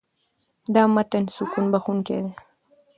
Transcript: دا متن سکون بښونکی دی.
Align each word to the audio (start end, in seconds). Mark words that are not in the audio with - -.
دا 0.73 0.83
متن 0.93 1.23
سکون 1.35 1.65
بښونکی 1.71 2.17
دی. 2.23 2.31